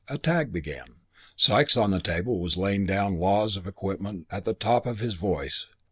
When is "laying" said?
2.57-2.87